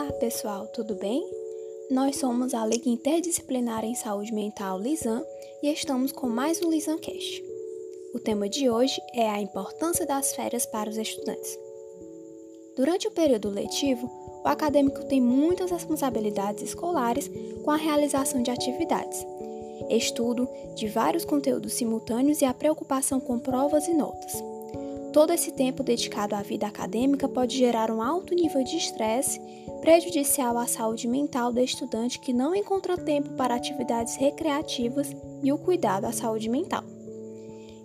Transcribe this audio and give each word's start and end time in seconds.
Olá 0.00 0.12
pessoal, 0.14 0.66
tudo 0.68 0.94
bem? 0.94 1.22
Nós 1.90 2.16
somos 2.16 2.54
a 2.54 2.64
Liga 2.64 2.88
Interdisciplinar 2.88 3.84
em 3.84 3.94
Saúde 3.94 4.32
Mental 4.32 4.78
Lisan 4.80 5.22
e 5.62 5.70
estamos 5.70 6.10
com 6.10 6.26
mais 6.26 6.58
um 6.62 6.70
Lisan 6.70 6.96
Cast. 6.96 7.44
O 8.14 8.18
tema 8.18 8.48
de 8.48 8.70
hoje 8.70 8.98
é 9.14 9.28
a 9.28 9.42
importância 9.42 10.06
das 10.06 10.34
férias 10.34 10.64
para 10.64 10.88
os 10.88 10.96
estudantes. 10.96 11.58
Durante 12.74 13.08
o 13.08 13.10
período 13.10 13.50
letivo, 13.50 14.10
o 14.42 14.48
acadêmico 14.48 15.04
tem 15.04 15.20
muitas 15.20 15.70
responsabilidades 15.70 16.62
escolares 16.64 17.30
com 17.62 17.70
a 17.70 17.76
realização 17.76 18.42
de 18.42 18.50
atividades, 18.50 19.22
estudo 19.90 20.48
de 20.76 20.88
vários 20.88 21.26
conteúdos 21.26 21.74
simultâneos 21.74 22.40
e 22.40 22.46
a 22.46 22.54
preocupação 22.54 23.20
com 23.20 23.38
provas 23.38 23.86
e 23.86 23.92
notas. 23.92 24.32
Todo 25.12 25.32
esse 25.32 25.50
tempo 25.50 25.82
dedicado 25.82 26.36
à 26.36 26.42
vida 26.42 26.68
acadêmica 26.68 27.28
pode 27.28 27.56
gerar 27.58 27.90
um 27.90 28.00
alto 28.00 28.32
nível 28.32 28.62
de 28.62 28.76
estresse, 28.76 29.40
prejudicial 29.80 30.56
à 30.56 30.68
saúde 30.68 31.08
mental 31.08 31.52
do 31.52 31.58
estudante 31.58 32.20
que 32.20 32.32
não 32.32 32.54
encontra 32.54 32.96
tempo 32.96 33.30
para 33.30 33.56
atividades 33.56 34.14
recreativas 34.14 35.14
e 35.42 35.52
o 35.52 35.58
cuidado 35.58 36.04
à 36.04 36.12
saúde 36.12 36.48
mental. 36.48 36.84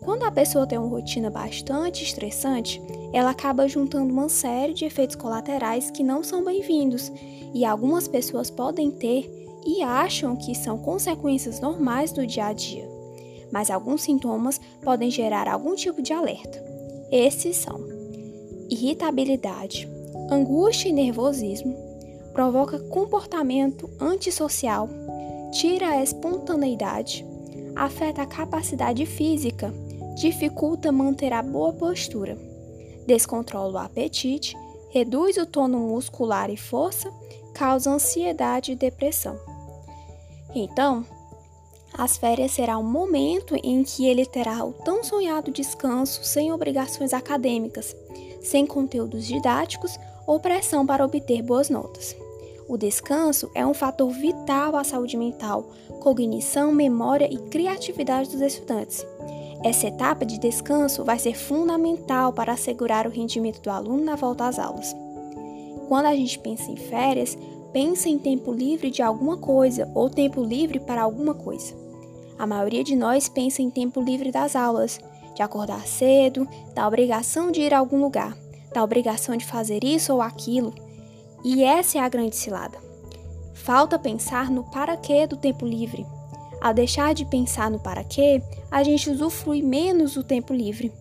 Quando 0.00 0.24
a 0.24 0.32
pessoa 0.32 0.66
tem 0.66 0.76
uma 0.78 0.88
rotina 0.88 1.30
bastante 1.30 2.02
estressante, 2.02 2.82
ela 3.12 3.30
acaba 3.30 3.68
juntando 3.68 4.12
uma 4.12 4.28
série 4.28 4.74
de 4.74 4.84
efeitos 4.84 5.14
colaterais 5.14 5.92
que 5.92 6.02
não 6.02 6.24
são 6.24 6.44
bem-vindos 6.44 7.12
e 7.54 7.64
algumas 7.64 8.08
pessoas 8.08 8.50
podem 8.50 8.90
ter 8.90 9.30
e 9.64 9.80
acham 9.80 10.34
que 10.34 10.56
são 10.56 10.76
consequências 10.76 11.60
normais 11.60 12.10
do 12.10 12.26
dia 12.26 12.46
a 12.46 12.52
dia. 12.52 12.88
Mas 13.52 13.70
alguns 13.70 14.02
sintomas 14.02 14.60
podem 14.82 15.08
gerar 15.08 15.46
algum 15.46 15.76
tipo 15.76 16.02
de 16.02 16.12
alerta. 16.12 16.71
Esses 17.12 17.58
são 17.58 17.78
irritabilidade, 18.70 19.86
angústia 20.30 20.88
e 20.88 20.92
nervosismo, 20.94 21.76
provoca 22.32 22.78
comportamento 22.88 23.90
antissocial, 24.00 24.88
tira 25.52 25.90
a 25.90 26.02
espontaneidade, 26.02 27.22
afeta 27.76 28.22
a 28.22 28.26
capacidade 28.26 29.04
física, 29.04 29.70
dificulta 30.14 30.90
manter 30.90 31.34
a 31.34 31.42
boa 31.42 31.74
postura, 31.74 32.34
descontrola 33.06 33.74
o 33.74 33.84
apetite, 33.84 34.56
reduz 34.88 35.36
o 35.36 35.44
tono 35.44 35.78
muscular 35.80 36.48
e 36.48 36.56
força, 36.56 37.12
causa 37.52 37.90
ansiedade 37.90 38.72
e 38.72 38.76
depressão. 38.76 39.38
Então, 40.54 41.04
as 41.96 42.16
férias 42.16 42.52
será 42.52 42.78
um 42.78 42.82
momento 42.82 43.54
em 43.62 43.82
que 43.84 44.06
ele 44.06 44.24
terá 44.24 44.64
o 44.64 44.72
tão 44.72 45.04
sonhado 45.04 45.50
descanso 45.50 46.24
sem 46.24 46.52
obrigações 46.52 47.12
acadêmicas, 47.12 47.94
sem 48.40 48.66
conteúdos 48.66 49.26
didáticos 49.26 49.98
ou 50.26 50.40
pressão 50.40 50.86
para 50.86 51.04
obter 51.04 51.42
boas 51.42 51.68
notas. 51.68 52.16
O 52.68 52.78
descanso 52.78 53.50
é 53.54 53.66
um 53.66 53.74
fator 53.74 54.10
vital 54.10 54.76
à 54.76 54.84
saúde 54.84 55.16
mental, 55.16 55.70
cognição, 56.00 56.72
memória 56.72 57.28
e 57.30 57.36
criatividade 57.36 58.30
dos 58.30 58.40
estudantes. 58.40 59.06
Essa 59.62 59.88
etapa 59.88 60.24
de 60.24 60.38
descanso 60.38 61.04
vai 61.04 61.18
ser 61.18 61.36
fundamental 61.36 62.32
para 62.32 62.52
assegurar 62.52 63.06
o 63.06 63.10
rendimento 63.10 63.60
do 63.60 63.70
aluno 63.70 64.02
na 64.02 64.16
volta 64.16 64.46
às 64.46 64.58
aulas. 64.58 64.96
Quando 65.88 66.06
a 66.06 66.16
gente 66.16 66.38
pensa 66.38 66.70
em 66.70 66.76
férias, 66.76 67.36
pensa 67.72 68.08
em 68.08 68.18
tempo 68.18 68.52
livre 68.52 68.90
de 68.90 69.02
alguma 69.02 69.36
coisa 69.36 69.90
ou 69.94 70.08
tempo 70.08 70.42
livre 70.42 70.80
para 70.80 71.02
alguma 71.02 71.34
coisa. 71.34 71.81
A 72.38 72.46
maioria 72.46 72.82
de 72.82 72.96
nós 72.96 73.28
pensa 73.28 73.62
em 73.62 73.70
tempo 73.70 74.00
livre 74.00 74.30
das 74.30 74.56
aulas, 74.56 74.98
de 75.34 75.42
acordar 75.42 75.86
cedo, 75.86 76.48
da 76.74 76.86
obrigação 76.86 77.50
de 77.50 77.60
ir 77.60 77.72
a 77.72 77.78
algum 77.78 78.00
lugar, 78.00 78.36
da 78.72 78.82
obrigação 78.82 79.36
de 79.36 79.44
fazer 79.44 79.84
isso 79.84 80.12
ou 80.12 80.20
aquilo. 80.20 80.74
E 81.44 81.62
essa 81.62 81.98
é 81.98 82.00
a 82.00 82.08
grande 82.08 82.36
cilada. 82.36 82.78
Falta 83.54 83.98
pensar 83.98 84.50
no 84.50 84.64
para 84.64 84.96
quê 84.96 85.26
do 85.26 85.36
tempo 85.36 85.66
livre. 85.66 86.06
Ao 86.60 86.72
deixar 86.72 87.14
de 87.14 87.24
pensar 87.24 87.70
no 87.70 87.80
para 87.80 88.04
quê, 88.04 88.42
a 88.70 88.82
gente 88.82 89.10
usufrui 89.10 89.62
menos 89.62 90.14
do 90.14 90.22
tempo 90.22 90.52
livre, 90.52 90.92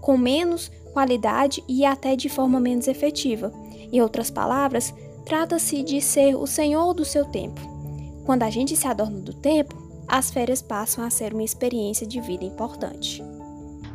com 0.00 0.16
menos 0.16 0.70
qualidade 0.92 1.62
e 1.68 1.84
até 1.84 2.16
de 2.16 2.28
forma 2.28 2.58
menos 2.58 2.88
efetiva. 2.88 3.52
Em 3.92 4.00
outras 4.00 4.30
palavras, 4.30 4.94
trata-se 5.24 5.82
de 5.82 6.00
ser 6.00 6.34
o 6.34 6.46
senhor 6.46 6.94
do 6.94 7.04
seu 7.04 7.24
tempo. 7.24 7.60
Quando 8.24 8.42
a 8.42 8.50
gente 8.50 8.76
se 8.76 8.86
adorna 8.86 9.20
do 9.20 9.34
tempo, 9.34 9.89
as 10.10 10.28
férias 10.28 10.60
passam 10.60 11.04
a 11.04 11.08
ser 11.08 11.32
uma 11.32 11.44
experiência 11.44 12.04
de 12.04 12.20
vida 12.20 12.44
importante. 12.44 13.22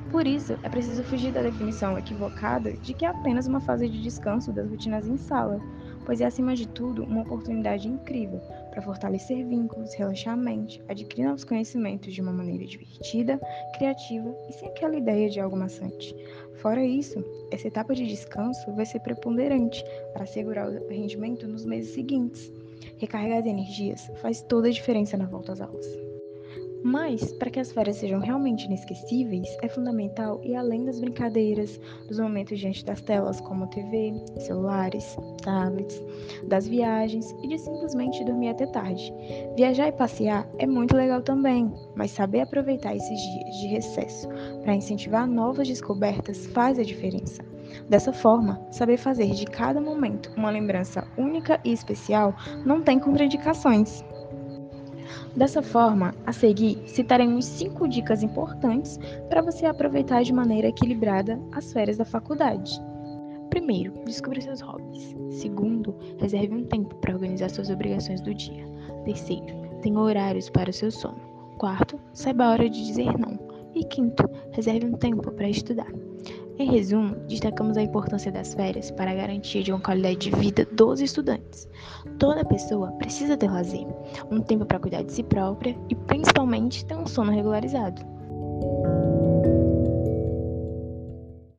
Por 0.09 0.26
isso, 0.26 0.53
é 0.64 0.70
preciso 0.70 1.03
fugir 1.03 1.34
da 1.34 1.42
definição 1.42 2.00
equivocada 2.00 2.72
de 2.72 2.94
que 2.94 3.03
é 3.03 3.09
apenas 3.09 3.48
uma 3.48 3.59
fase 3.59 3.90
de 3.90 4.02
descanso 4.02 4.53
das 4.53 4.70
rotinas 4.70 5.06
em 5.06 5.18
sala, 5.18 5.59
pois 6.06 6.22
é, 6.22 6.26
acima 6.26 6.56
de 6.56 6.70
tudo, 6.70 7.03
uma 7.03 7.24
oportunidade 7.24 7.90
incrível 7.90 8.40
para 8.72 8.81
fortalecer 8.81 9.46
vínculos, 9.46 9.94
relaxar 9.94 10.36
a 10.36 10.38
mente, 10.38 10.81
adquirir 10.88 11.26
novos 11.26 11.44
conhecimentos 11.44 12.14
de 12.14 12.22
uma 12.22 12.32
maneira 12.32 12.66
divertida, 12.66 13.38
criativa 13.78 14.34
e 14.47 14.53
sem 14.53 14.70
aquela 14.70 14.96
ideia 14.96 15.30
de 15.30 15.42
algo 15.42 15.58
maçante. 15.58 16.16
Fora 16.62 16.82
isso, 16.82 17.22
essa 17.52 17.68
etapa 17.68 17.94
de 17.94 18.08
descanso 18.08 18.72
vai 18.74 18.86
ser 18.86 19.02
preponderante 19.02 19.84
para 20.14 20.24
assegurar 20.24 20.70
o 20.70 20.88
rendimento 20.88 21.46
nos 21.46 21.66
meses 21.66 21.94
seguintes. 21.94 22.50
Recarregar 22.97 23.40
as 23.40 23.46
energias 23.46 24.12
faz 24.22 24.41
toda 24.41 24.68
a 24.68 24.72
diferença 24.72 25.18
na 25.18 25.25
volta 25.25 25.53
às 25.53 25.62
aulas. 25.62 25.86
Mas, 26.88 27.34
para 27.34 27.50
que 27.50 27.59
as 27.59 27.72
férias 27.72 27.96
sejam 27.96 28.19
realmente 28.19 28.68
inesquecíveis, 28.68 29.47
é 29.63 29.68
fundamental 29.68 30.40
ir 30.44 30.56
além 30.56 30.85
das 30.85 31.00
brincadeiras, 31.00 31.81
dos 32.07 32.19
momentos 32.19 32.59
diante 32.59 32.85
das 32.85 33.01
telas 33.01 33.41
como 33.41 33.66
TV, 33.66 34.13
celulares, 34.38 35.18
tablets, 35.41 36.00
das 36.44 36.68
viagens 36.68 37.31
e 37.41 37.47
de 37.47 37.57
simplesmente 37.57 38.23
dormir 38.23 38.50
até 38.50 38.68
tarde. 38.68 39.12
Viajar 39.57 39.88
e 39.88 39.94
passear 39.94 40.47
é 40.59 40.68
muito 40.68 40.96
legal 40.96 41.23
também, 41.23 41.73
mas 41.96 42.12
saber 42.12 42.41
aproveitar 42.41 42.96
esses 42.96 43.19
dias 43.19 43.56
de 43.62 43.67
recesso 43.69 44.29
para 44.62 44.75
incentivar 44.75 45.25
novas 45.25 45.67
descobertas 45.67 46.46
faz 46.46 46.78
a 46.78 46.84
diferença. 46.84 47.44
Dessa 47.90 48.13
forma, 48.13 48.62
saber 48.69 48.97
fazer 48.97 49.31
de 49.31 49.46
cada 49.47 49.81
momento 49.81 50.31
uma 50.38 50.52
lembrança 50.52 51.07
única 51.17 51.59
e 51.66 51.73
especial 51.73 52.35
não 52.63 52.84
tem 52.84 53.00
contraindicações. 53.00 54.03
Dessa 55.36 55.62
forma, 55.62 56.14
a 56.26 56.32
seguir, 56.32 56.82
citaremos 56.88 57.46
cinco 57.46 57.88
dicas 57.88 58.24
importantes 58.24 59.00
para 59.30 59.42
você 59.42 59.66
aproveitar 59.66 60.24
de 60.24 60.34
maneira 60.34 60.68
equilibrada 60.68 61.40
as 61.52 61.72
férias 61.74 61.98
da 61.98 62.06
faculdade. 62.06 62.80
Primeiro, 63.50 63.94
descubra 64.06 64.42
seus 64.42 64.62
hobbies. 64.62 65.16
Segundo, 65.30 65.96
reserve 66.18 66.56
um 66.56 66.66
tempo 66.66 66.96
para 66.96 67.14
organizar 67.14 67.50
suas 67.50 67.70
obrigações 67.70 68.22
do 68.22 68.34
dia. 68.34 68.66
Terceiro, 69.06 69.46
tenha 69.82 70.00
horários 70.00 70.50
para 70.50 70.70
o 70.70 70.74
seu 70.74 70.92
sono. 70.92 71.20
Quarto, 71.58 72.00
saiba 72.14 72.46
a 72.46 72.52
hora 72.52 72.70
de 72.70 72.86
dizer 72.86 73.18
não. 73.18 73.40
E 73.74 73.84
quinto, 73.86 74.30
reserve 74.52 74.86
um 74.88 74.98
tempo 74.98 75.32
para 75.32 75.50
estudar. 75.50 75.92
Em 76.58 76.72
resumo, 76.72 77.16
destacamos 77.28 77.76
a 77.76 77.82
importância 77.82 78.32
das 78.32 78.54
férias 78.54 78.90
para 78.90 79.12
a 79.12 79.16
garantia 79.16 79.62
de 79.62 79.74
uma 79.74 79.82
qualidade 79.82 80.18
de 80.18 80.32
vida 80.32 80.66
dos 80.72 81.02
estudantes. 81.02 81.68
Toda 82.18 82.46
pessoa 82.46 82.94
precisa 82.94 83.36
ter 83.36 83.52
lazer, 83.52 83.86
um 84.32 84.40
tempo 84.40 84.66
para 84.66 84.80
cuidar 84.80 85.04
de 85.04 85.12
si 85.12 85.22
própria 85.22 85.78
e 85.90 85.96
principalmente 85.96 86.86
ter 86.86 86.96
um 86.96 87.06
sono 87.06 87.32
regularizado. 87.32 88.02